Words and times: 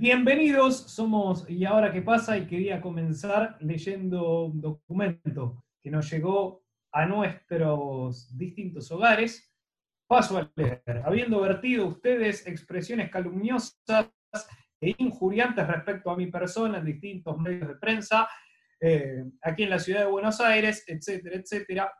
Bienvenidos, 0.00 0.76
somos 0.76 1.44
¿Y 1.50 1.64
ahora 1.64 1.92
qué 1.92 2.02
pasa? 2.02 2.38
Y 2.38 2.46
quería 2.46 2.80
comenzar 2.80 3.56
leyendo 3.58 4.44
un 4.44 4.60
documento 4.60 5.64
que 5.82 5.90
nos 5.90 6.08
llegó 6.08 6.62
a 6.92 7.04
nuestros 7.04 8.38
distintos 8.38 8.92
hogares. 8.92 9.52
Paso 10.06 10.38
a 10.38 10.52
leer. 10.54 10.84
Habiendo 11.04 11.40
vertido 11.40 11.88
ustedes 11.88 12.46
expresiones 12.46 13.10
calumniosas 13.10 14.12
e 14.80 14.94
injuriantes 14.98 15.66
respecto 15.66 16.12
a 16.12 16.16
mi 16.16 16.28
persona 16.28 16.78
en 16.78 16.84
distintos 16.84 17.36
medios 17.36 17.66
de 17.66 17.74
prensa, 17.74 18.28
eh, 18.80 19.24
aquí 19.42 19.64
en 19.64 19.70
la 19.70 19.80
ciudad 19.80 20.02
de 20.02 20.12
Buenos 20.12 20.40
Aires, 20.40 20.84
etcétera, 20.86 21.34
etcétera. 21.34 21.92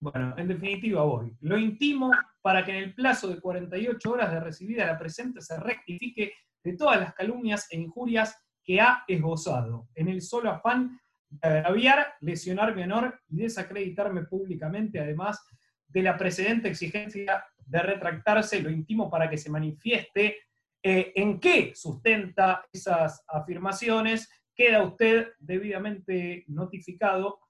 Bueno, 0.00 0.34
en 0.38 0.48
definitiva 0.48 1.02
voy. 1.02 1.36
Lo 1.40 1.58
intimo 1.58 2.10
para 2.40 2.64
que 2.64 2.70
en 2.70 2.84
el 2.84 2.94
plazo 2.94 3.28
de 3.28 3.38
48 3.38 4.10
horas 4.10 4.32
de 4.32 4.40
recibida 4.40 4.86
la 4.86 4.98
presente 4.98 5.42
se 5.42 5.60
rectifique 5.60 6.32
de 6.64 6.76
todas 6.76 6.98
las 6.98 7.14
calumnias 7.14 7.68
e 7.70 7.78
injurias 7.78 8.36
que 8.64 8.80
ha 8.80 9.04
esbozado, 9.06 9.88
en 9.94 10.08
el 10.08 10.22
solo 10.22 10.50
afán 10.50 10.98
de 11.28 11.48
agraviar, 11.48 12.14
lesionar 12.20 12.74
mi 12.74 12.82
honor 12.82 13.20
y 13.28 13.36
desacreditarme 13.36 14.22
públicamente, 14.24 14.98
además 14.98 15.44
de 15.86 16.02
la 16.02 16.16
precedente 16.16 16.68
exigencia 16.68 17.44
de 17.58 17.78
retractarse, 17.80 18.62
lo 18.62 18.70
intimo 18.70 19.10
para 19.10 19.28
que 19.28 19.38
se 19.38 19.50
manifieste 19.50 20.38
eh, 20.82 21.12
en 21.14 21.40
qué 21.40 21.72
sustenta 21.74 22.66
esas 22.72 23.24
afirmaciones, 23.28 24.28
queda 24.54 24.82
usted 24.84 25.28
debidamente 25.38 26.44
notificado 26.48 27.40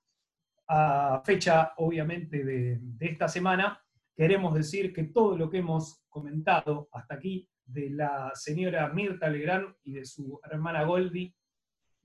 a 0.69 1.23
fecha, 1.25 1.73
obviamente, 1.77 2.45
de, 2.45 2.81
esta 3.01 3.29
semana. 3.29 3.81
Queremos 4.17 4.55
decir 4.55 4.93
que 4.93 5.05
todo 5.05 5.37
lo 5.37 5.51
que 5.51 5.59
hemos 5.59 6.05
comentado 6.09 6.89
hasta 6.93 7.15
aquí 7.15 7.49
de 7.65 7.91
la 7.91 8.31
señora 8.35 8.89
Mirta 8.89 9.29
Legrand 9.29 9.75
y 9.85 9.93
de 9.93 10.05
su 10.05 10.41
hermana 10.51 10.85
Goldi 10.85 11.35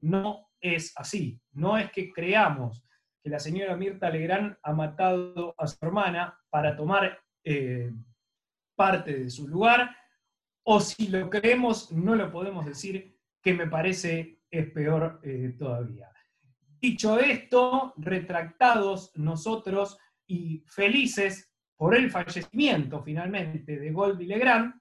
no 0.02 0.50
es 0.60 0.94
así. 0.96 1.40
No 1.52 1.78
es 1.78 1.92
que 1.92 2.12
creamos 2.12 2.84
que 3.22 3.30
la 3.30 3.40
señora 3.40 3.76
Mirta 3.76 4.10
Legrand 4.10 4.58
ha 4.64 4.74
matado 4.74 5.54
a 5.58 5.68
su 5.68 5.78
hermana 5.82 6.38
para 6.50 6.76
tomar 6.76 7.20
eh, 7.44 7.92
parte 8.76 9.14
de 9.14 9.30
su 9.30 9.48
lugar, 9.48 9.96
o 10.64 10.80
si 10.80 11.08
lo 11.08 11.30
creemos, 11.30 11.92
no 11.92 12.16
lo 12.16 12.32
podemos 12.32 12.66
decir, 12.66 13.18
que 13.42 13.54
me 13.54 13.68
parece 13.68 14.40
es 14.50 14.72
peor 14.72 15.20
eh, 15.24 15.56
todavía. 15.58 16.10
Dicho 16.80 17.20
esto, 17.20 17.94
retractados 17.98 19.12
nosotros 19.16 19.98
y 20.26 20.64
felices 20.68 21.52
por 21.76 21.96
el 21.96 22.10
fallecimiento 22.10 23.02
finalmente 23.04 23.80
de 23.80 23.92
Goldie 23.92 24.28
Legrand, 24.28 24.74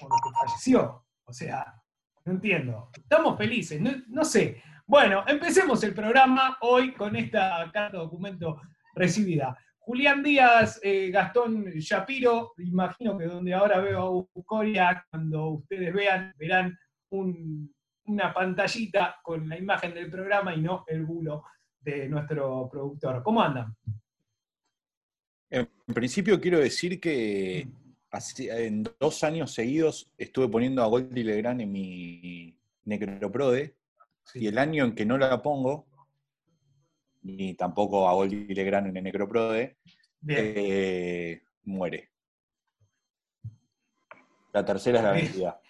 por 0.00 0.10
lo 0.10 0.16
que 0.16 0.38
falleció. 0.38 1.04
O 1.24 1.32
sea, 1.32 1.80
no 2.24 2.32
entiendo. 2.32 2.90
Estamos 2.96 3.36
felices, 3.36 3.80
no, 4.08 4.24
sé. 4.24 4.62
Bueno, 4.86 5.24
empecemos 5.26 5.82
el 5.84 5.94
programa 5.94 6.58
hoy 6.62 6.92
con 6.94 7.14
esta 7.16 7.70
carta 7.72 7.98
documento 7.98 8.60
recibida. 8.94 9.56
Julián 9.78 10.22
Díaz, 10.22 10.80
eh, 10.82 11.10
Gastón 11.10 11.64
Shapiro, 11.64 12.52
imagino 12.58 13.16
que 13.16 13.24
donde 13.24 13.54
ahora 13.54 13.80
veo 13.80 14.00
a 14.00 14.10
Ucoria, 14.10 15.04
cuando 15.10 15.48
ustedes 15.48 15.92
vean, 15.92 16.34
verán 16.36 16.76
una 17.10 18.32
pantallita 18.34 19.16
con 19.22 19.48
la 19.48 19.58
imagen 19.58 19.94
del 19.94 20.10
programa 20.10 20.54
y 20.54 20.60
no 20.60 20.84
el 20.86 21.04
bulo 21.04 21.44
de 21.80 22.08
nuestro 22.08 22.68
productor. 22.70 23.22
¿Cómo 23.22 23.42
andan? 23.42 23.74
En 25.48 25.68
principio 25.92 26.40
quiero 26.40 26.60
decir 26.60 27.00
que 27.00 27.66
en 28.38 28.82
dos 28.98 29.22
años 29.24 29.52
seguidos 29.52 30.12
estuve 30.18 30.48
poniendo 30.48 30.82
a 30.82 30.86
Goldie 30.86 31.24
Legrand 31.24 31.60
en 31.60 31.72
mi 31.72 32.58
Necroprode, 32.84 33.76
y 34.34 34.46
el 34.46 34.58
año 34.58 34.84
en 34.84 34.94
que 34.94 35.06
no 35.06 35.18
la 35.18 35.40
pongo, 35.42 35.86
ni 37.22 37.54
tampoco 37.54 38.08
a 38.08 38.14
Goldie 38.14 38.54
Legrand 38.54 38.88
en 38.88 38.96
el 38.96 39.04
Necroprode, 39.04 39.76
eh, 40.28 41.42
muere. 41.64 42.10
La 44.52 44.64
tercera 44.64 44.98
es 44.98 45.04
la 45.04 45.12
vencida. 45.12 45.60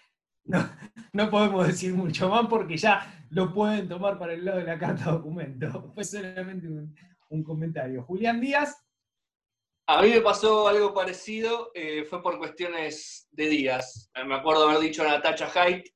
No, 1.13 1.29
podemos 1.29 1.67
decir 1.67 1.93
mucho 1.93 2.29
más 2.29 2.47
porque 2.47 2.75
ya 2.75 3.25
lo 3.29 3.53
pueden 3.53 3.87
tomar 3.87 4.17
para 4.17 4.33
el 4.33 4.43
lado 4.43 4.57
de 4.57 4.65
la 4.65 4.79
carta 4.79 5.11
documento. 5.11 5.91
Fue 5.95 6.03
solamente 6.03 6.67
un 7.29 7.43
comentario. 7.43 8.03
Julián 8.03 8.41
Díaz. 8.41 8.83
A 9.87 10.01
mí 10.01 10.09
me 10.09 10.21
pasó 10.21 10.67
algo 10.67 10.93
parecido, 10.93 11.71
eh, 11.73 12.05
fue 12.05 12.21
por 12.21 12.37
cuestiones 12.37 13.27
de 13.31 13.47
días. 13.47 14.09
Eh, 14.15 14.23
me 14.23 14.35
acuerdo 14.35 14.69
haber 14.69 14.79
dicho 14.79 15.03
a 15.03 15.07
Natacha 15.07 15.51
Haidt 15.53 15.87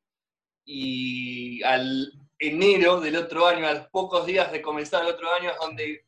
y 0.65 1.63
al 1.63 2.11
enero 2.39 2.99
del 2.99 3.15
otro 3.15 3.47
año, 3.47 3.65
a 3.65 3.73
los 3.73 3.87
pocos 3.87 4.25
días 4.25 4.51
de 4.51 4.61
comenzar 4.61 5.03
el 5.03 5.13
otro 5.13 5.31
año, 5.33 5.51
es 5.51 5.57
donde 5.59 6.05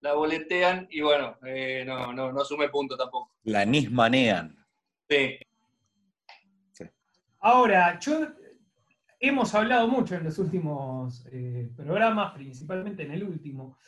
la 0.00 0.12
boletean 0.12 0.86
y 0.90 1.00
bueno, 1.00 1.38
eh, 1.44 1.84
no, 1.86 2.12
no, 2.12 2.32
no 2.32 2.44
sume 2.44 2.68
punto 2.68 2.96
tampoco. 2.96 3.32
La 3.44 3.64
nismanean. 3.64 4.64
Sí. 5.08 5.38
sí. 6.72 6.84
Ahora, 7.40 7.98
yo 7.98 8.28
hemos 9.18 9.54
hablado 9.54 9.88
mucho 9.88 10.14
en 10.14 10.24
los 10.24 10.38
últimos 10.38 11.26
programas, 11.74 12.34
principalmente 12.34 13.02
en 13.02 13.12
el 13.12 13.24
último 13.24 13.78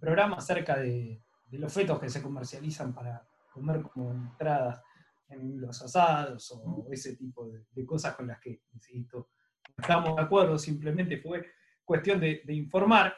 programa 0.00 0.36
acerca 0.36 0.76
de, 0.76 1.20
de 1.46 1.58
los 1.58 1.72
fetos 1.72 2.00
que 2.00 2.08
se 2.08 2.22
comercializan 2.22 2.92
para 2.92 3.26
comer 3.52 3.82
como 3.82 4.10
entradas 4.10 4.82
en 5.28 5.60
los 5.60 5.80
asados 5.82 6.52
o 6.52 6.86
ese 6.90 7.16
tipo 7.16 7.48
de, 7.48 7.86
cosas 7.86 8.14
con 8.14 8.26
las 8.26 8.40
que, 8.40 8.62
insisto, 8.74 9.30
no 9.76 9.82
estamos 9.82 10.16
de 10.16 10.22
acuerdo, 10.22 10.58
simplemente 10.58 11.18
fue 11.18 11.44
cuestión 11.84 12.20
de, 12.20 12.42
informar. 12.48 13.14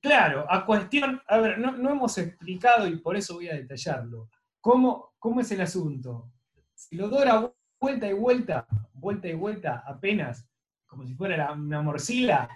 Claro, 0.00 0.44
a 0.48 0.66
cuestión, 0.66 1.22
a 1.28 1.38
ver, 1.38 1.58
no, 1.58 1.90
hemos 1.90 2.18
explicado 2.18 2.86
y 2.86 2.96
por 2.96 3.16
eso 3.16 3.34
voy 3.34 3.48
a 3.48 3.54
detallarlo. 3.54 4.30
¿Cómo, 4.60 5.14
cómo 5.18 5.40
es 5.40 5.50
el 5.52 5.60
asunto? 5.60 6.32
Si 6.74 6.96
lo 6.96 7.08
dora 7.08 7.52
vuelta 7.80 8.08
y 8.08 8.12
vuelta, 8.12 8.66
vuelta 8.92 9.28
y 9.28 9.34
vuelta 9.34 9.84
apenas, 9.86 10.48
como 10.86 11.04
si 11.04 11.14
fuera 11.14 11.52
una 11.52 11.82
morcilla, 11.82 12.48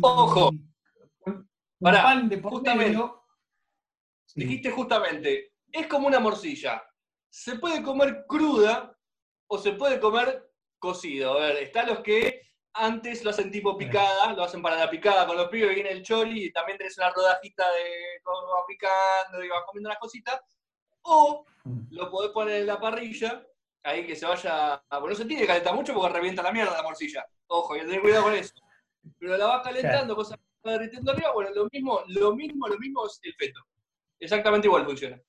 ¡Ojo! 0.00 0.50
para, 1.80 2.02
pan 2.02 2.28
de 2.28 2.38
Dijiste 4.34 4.70
justamente, 4.70 5.52
es 5.70 5.86
como 5.86 6.06
una 6.06 6.20
morcilla. 6.20 6.82
Se 7.30 7.58
puede 7.58 7.82
comer 7.82 8.24
cruda 8.26 8.96
o 9.46 9.58
se 9.58 9.72
puede 9.72 10.00
comer 10.00 10.50
cocido. 10.78 11.34
A 11.34 11.40
ver, 11.40 11.56
están 11.58 11.88
los 11.88 12.00
que 12.00 12.42
antes 12.74 13.22
lo 13.24 13.30
hacen 13.30 13.50
tipo 13.50 13.76
picada, 13.76 14.32
lo 14.32 14.44
hacen 14.44 14.62
para 14.62 14.76
la 14.76 14.90
picada 14.90 15.26
con 15.26 15.36
los 15.36 15.48
pibes, 15.48 15.74
viene 15.74 15.90
el 15.90 16.02
chori 16.02 16.46
y 16.46 16.52
también 16.52 16.78
tenés 16.78 16.96
una 16.96 17.10
rodajita 17.10 17.64
de 17.70 18.22
va 18.24 18.66
picando 18.66 19.44
y 19.44 19.48
va 19.48 19.64
comiendo 19.66 19.90
unas 19.90 19.98
cositas. 19.98 20.40
O 21.02 21.44
mm. 21.64 21.80
lo 21.90 22.10
podés 22.10 22.30
poner 22.30 22.62
en 22.62 22.66
la 22.66 22.80
parrilla, 22.80 23.46
ahí 23.82 24.06
que 24.06 24.16
se 24.16 24.26
vaya. 24.26 24.82
Bueno, 24.90 25.08
no 25.08 25.14
se 25.14 25.24
tiene 25.24 25.42
que 25.42 25.48
calentar 25.48 25.74
mucho 25.74 25.92
porque 25.92 26.14
revienta 26.14 26.42
la 26.42 26.52
mierda 26.52 26.76
la 26.76 26.82
morcilla. 26.82 27.26
Ojo, 27.48 27.74
hay 27.74 27.80
que 27.80 27.86
tener 27.86 28.00
cuidado 28.00 28.24
con 28.24 28.34
eso. 28.34 28.54
Pero 29.18 29.36
la 29.36 29.46
vas 29.46 29.62
calentando, 29.62 30.14
cosas 30.14 30.38
que 30.62 30.70
derritiendo 30.70 31.12
arriba, 31.12 31.32
bueno, 31.32 31.50
lo 31.54 31.68
mismo, 31.70 32.00
lo 32.06 32.34
mismo, 32.34 32.68
lo 32.68 32.78
mismo 32.78 33.06
es 33.06 33.18
el 33.24 33.34
feto 33.34 33.60
exactamente 34.22 34.66
igual 34.66 34.84
funciona. 34.84 35.20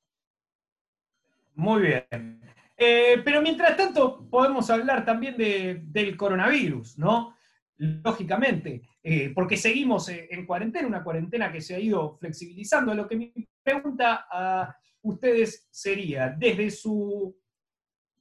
Muy 1.56 1.82
bien. 1.82 2.42
Eh, 2.78 3.22
pero 3.24 3.42
mientras 3.42 3.78
tanto, 3.78 4.28
podemos 4.30 4.70
hablar 4.70 5.06
también 5.06 5.38
del 5.38 6.18
coronavirus, 6.18 6.98
¿no? 6.98 7.36
Lógicamente, 7.78 8.82
eh, 9.02 9.32
porque 9.34 9.58
seguimos 9.58 10.10
eh, 10.10 10.28
en 10.32 10.46
cuarentena, 10.46 10.88
una 10.88 11.04
cuarentena 11.04 11.52
que 11.52 11.62
se 11.62 11.76
ha 11.76 11.80
ido 11.80 12.18
flexibilizando. 12.18 12.94
Lo 12.94 13.08
que 13.08 13.16
mi 13.16 13.34
pregunta 13.62 14.26
a 14.30 14.76
ustedes 15.02 15.68
sería, 15.72 16.30
desde 16.30 16.72
su, 16.72 17.36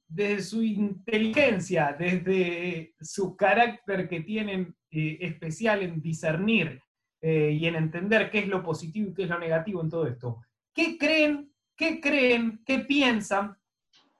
desde 0.07 0.43
su 0.43 0.61
inteligencia, 0.61 1.95
desde 1.97 2.93
su 2.99 3.35
carácter 3.35 4.07
que 4.07 4.21
tienen 4.21 4.75
especial 4.89 5.81
en 5.81 5.99
discernir 6.01 6.79
y 7.19 7.65
en 7.65 7.75
entender 7.75 8.29
qué 8.29 8.39
es 8.39 8.47
lo 8.47 8.61
positivo 8.61 9.09
y 9.09 9.13
qué 9.13 9.23
es 9.23 9.29
lo 9.29 9.39
negativo 9.39 9.81
en 9.81 9.89
todo 9.89 10.05
esto, 10.05 10.41
¿Qué 10.73 10.97
creen, 10.97 11.53
qué 11.75 12.01
creen, 12.01 12.63
qué 12.65 12.79
piensan 12.79 13.57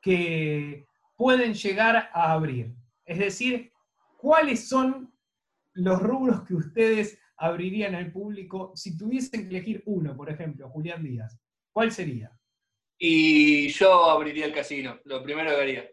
que 0.02 0.86
pueden 1.16 1.54
llegar 1.54 2.10
a 2.14 2.34
abrir? 2.34 2.74
Es 3.06 3.20
decir, 3.20 3.72
¿cuáles 4.18 4.68
son 4.68 5.14
los 5.74 6.02
rubros 6.02 6.44
que 6.44 6.56
ustedes 6.56 7.20
abrirían 7.38 7.96
al 7.96 8.12
público 8.12 8.72
si 8.76 8.98
tuviesen 8.98 9.44
que 9.44 9.50
elegir 9.50 9.84
uno, 9.86 10.16
por 10.16 10.30
ejemplo, 10.30 10.70
Julián 10.70 11.04
Díaz? 11.04 11.40
¿Cuál 11.72 11.92
sería? 11.92 12.32
Y 12.98 13.70
yo 13.70 14.06
abriría 14.06 14.46
el 14.46 14.54
casino, 14.54 15.00
lo 15.06 15.24
primero 15.24 15.50
que 15.50 15.62
haría. 15.62 15.92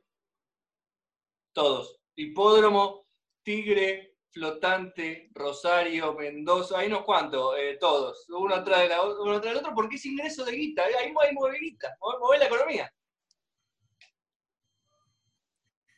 Todos. 1.52 2.00
Hipódromo, 2.14 3.06
Tigre, 3.42 4.09
Flotante, 4.32 5.28
Rosario, 5.34 6.14
Mendoza, 6.14 6.78
hay 6.78 6.86
unos 6.86 7.04
cuantos, 7.04 7.56
eh, 7.58 7.76
todos, 7.80 8.28
uno 8.30 8.54
atrás, 8.54 8.88
de 8.88 8.94
uno 9.20 9.40
del 9.40 9.56
otro, 9.56 9.74
porque 9.74 9.96
es 9.96 10.06
ingreso 10.06 10.44
de 10.44 10.52
guita, 10.52 10.84
ahí, 10.84 10.94
hay 10.94 11.34
mueve 11.34 11.58
guita, 11.58 11.96
mueve 12.20 12.38
la 12.38 12.46
economía. 12.46 12.94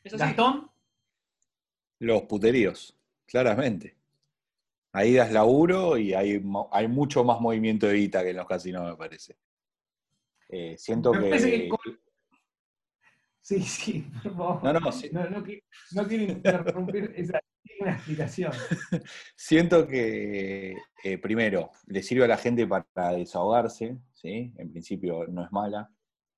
¿Es 0.03 0.13
¿Gastón? 0.13 0.69
Los 1.99 2.23
puteríos, 2.23 2.97
claramente. 3.25 3.95
Ahí 4.91 5.13
das 5.13 5.31
laburo 5.31 5.97
y 5.97 6.13
hay, 6.13 6.41
hay 6.71 6.87
mucho 6.87 7.23
más 7.23 7.39
movimiento 7.39 7.87
de 7.87 7.95
guita 7.95 8.23
que 8.23 8.31
en 8.31 8.37
los 8.37 8.47
casinos, 8.47 8.89
me 8.89 8.95
parece. 8.95 9.37
Eh, 10.49 10.75
siento 10.77 11.11
que... 11.11 11.69
Sí, 13.41 13.61
sí, 13.61 14.09
por 14.23 14.37
favor. 14.37 14.63
No, 14.63 14.73
no, 14.73 14.79
no, 15.29 16.07
quiero 16.07 16.23
interrumpir 16.23 17.13
esa 17.15 17.41
explicación. 17.91 18.51
Siento 19.35 19.87
que, 19.87 20.75
eh, 21.03 21.17
primero, 21.19 21.71
le 21.87 22.01
sirve 22.01 22.25
a 22.25 22.27
la 22.27 22.37
gente 22.37 22.65
para 22.67 23.13
desahogarse, 23.13 23.97
¿sí? 24.13 24.53
En 24.57 24.71
principio 24.71 25.27
no 25.27 25.43
es 25.43 25.51
mala, 25.51 25.91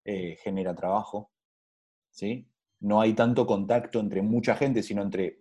eh, 0.04 0.38
genera 0.44 0.76
trabajo, 0.76 1.32
¿sí? 2.10 2.48
No 2.80 3.00
hay 3.00 3.14
tanto 3.14 3.46
contacto 3.46 4.00
entre 4.00 4.22
mucha 4.22 4.56
gente, 4.56 4.84
sino 4.84 5.02
entre 5.02 5.40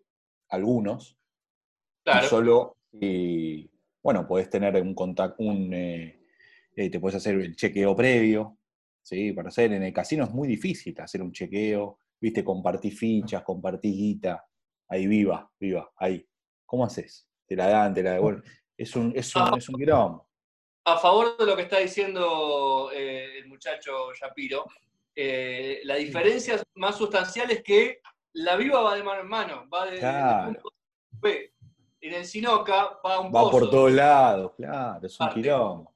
algunos. 0.49 1.19
Claro. 2.05 2.29
solo, 2.29 2.77
y, 2.93 3.71
bueno, 4.03 4.27
podés 4.27 4.51
tener 4.51 4.81
un 4.83 4.95
contacto, 4.95 5.43
un, 5.43 5.71
te 5.71 7.01
puedes 7.01 7.17
hacer 7.17 7.37
el 7.37 7.57
chequeo 7.57 7.97
previo, 7.97 8.59
¿sí? 9.03 9.33
Para 9.33 9.49
hacer 9.49 9.73
en 9.73 9.83
el 9.83 9.93
casino 9.93 10.25
es 10.25 10.31
muy 10.31 10.49
difícil 10.49 10.95
hacer 11.01 11.23
un 11.23 11.33
chequeo, 11.33 11.99
viste, 12.21 12.45
compartir 12.45 12.95
fichas, 12.95 13.43
compartir 13.43 13.95
guita, 13.95 14.45
ahí 14.95 15.07
viva, 15.07 15.51
viva, 15.59 15.91
ahí. 15.97 16.27
¿Cómo 16.65 16.85
haces? 16.85 17.29
Te 17.47 17.57
la 17.57 17.69
dan, 17.69 17.95
te 17.95 18.03
la 18.03 18.13
devuelven. 18.13 18.45
Es 18.77 18.97
un, 18.97 19.13
es 19.15 19.35
un, 19.37 19.59
es 19.59 19.69
un 19.69 20.21
A 20.85 20.99
favor 20.99 21.37
de 21.37 21.47
lo 21.47 21.55
que 21.57 21.63
está 21.63 21.79
diciendo 21.79 22.91
eh, 22.93 23.39
el 23.39 23.47
muchacho 23.47 24.13
Shapiro, 24.13 24.67
eh, 25.15 25.81
la 25.85 25.95
diferencia 25.97 26.61
más 26.75 26.97
sustancial 26.97 27.51
es 27.51 27.63
que 27.63 28.01
la 28.33 28.57
viva 28.57 28.81
va 28.81 28.97
de 28.97 29.03
mano 29.05 29.21
en 29.21 29.29
mano, 29.29 29.69
va 29.73 29.87
de, 29.87 30.01
punto 30.45 30.73
B. 31.21 31.53
En 32.01 32.15
el 32.15 32.25
Sinoca 32.25 32.99
va 33.05 33.21
un 33.21 33.33
Va 33.33 33.51
por 33.51 33.71
todos 33.71 33.93
lados, 33.93 34.53
claro, 34.57 35.07
es 35.07 35.19
un 35.21 35.29
quilombo. 35.31 35.95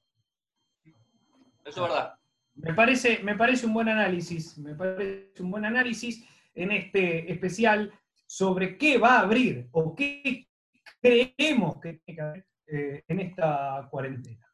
Eso 1.65 1.85
es 1.85 1.91
verdad. 1.91 2.15
Me 2.55 2.75
parece, 2.75 3.19
me 3.23 3.37
parece 3.37 3.67
un 3.67 3.75
buen 3.75 3.89
análisis, 3.89 4.57
me 4.59 4.75
parece 4.75 5.43
un 5.43 5.51
buen 5.51 5.65
análisis 5.65 6.25
en 6.55 6.73
este 6.73 7.31
especial 7.31 7.93
sobre 8.29 8.77
qué 8.77 8.99
va 8.99 9.17
a 9.17 9.21
abrir 9.21 9.69
o 9.73 9.95
qué 9.95 10.47
creemos 11.01 11.81
que 11.81 11.95
tiene 12.05 12.17
que 12.17 12.21
haber 12.21 12.47
eh, 12.67 13.05
en 13.09 13.21
esta 13.21 13.89
cuarentena. 13.91 14.48